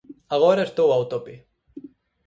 Agora 0.35 0.65
estou 0.69 0.89
ao 0.91 1.07
tope. 1.11 1.35